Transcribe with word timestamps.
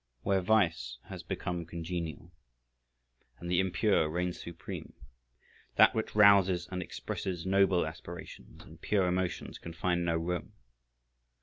Where 0.21 0.41
vice 0.41 0.97
has 1.09 1.21
become 1.21 1.63
congenial 1.63 2.31
and 3.37 3.51
the 3.51 3.59
impure 3.59 4.09
reigns 4.09 4.41
supreme, 4.41 4.93
that 5.75 5.93
which 5.93 6.15
rouses 6.15 6.67
and 6.71 6.81
expresses 6.81 7.45
noble 7.45 7.85
aspirations 7.85 8.63
and 8.63 8.81
pure 8.81 9.05
emotions 9.05 9.59
can 9.59 9.73
find 9.73 10.03
no 10.03 10.17
room. 10.17 10.53